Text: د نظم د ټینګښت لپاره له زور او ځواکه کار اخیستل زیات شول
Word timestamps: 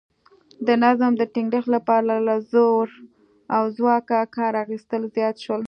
د 0.67 0.69
نظم 0.83 1.11
د 1.17 1.23
ټینګښت 1.33 1.69
لپاره 1.75 2.13
له 2.27 2.35
زور 2.53 2.87
او 3.55 3.63
ځواکه 3.77 4.17
کار 4.35 4.53
اخیستل 4.63 5.01
زیات 5.15 5.35
شول 5.43 5.59